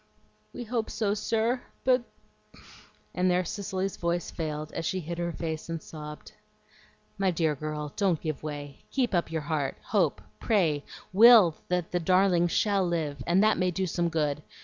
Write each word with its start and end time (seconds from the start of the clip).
"We 0.51 0.63
hope 0.63 0.89
so, 0.89 1.13
sir, 1.13 1.61
but" 1.83 2.01
And 3.13 3.29
there 3.29 3.45
Cicely's 3.45 3.97
voice 3.97 4.31
failed, 4.31 4.71
as 4.71 4.83
she 4.83 4.99
hid 4.99 5.19
her 5.19 5.31
face 5.31 5.69
and 5.69 5.79
sobbed. 5.79 6.31
"My 7.19 7.29
dear 7.29 7.53
girl, 7.53 7.93
don't 7.95 8.19
give 8.19 8.41
way. 8.41 8.79
Keep 8.89 9.13
up 9.13 9.31
your 9.31 9.43
heart, 9.43 9.77
hope, 9.83 10.19
pray, 10.39 10.83
will 11.13 11.55
that 11.67 11.91
the 11.91 11.99
darling 11.99 12.47
SHALL 12.47 12.87
live, 12.87 13.21
and 13.27 13.43
that 13.43 13.59
may 13.59 13.69
do 13.69 13.85
some 13.85 14.09
good. 14.09 14.41